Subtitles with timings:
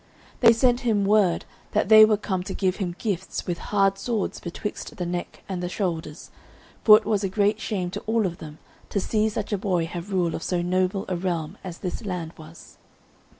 [0.39, 4.39] They sent him word that they were come to give him gifts with hard swords
[4.39, 6.31] betwixt the neck and the shoulders,
[6.83, 8.57] for it was great shame to all of them
[8.89, 12.33] to see such a boy have rule of so noble a realm as this land
[12.35, 12.79] was.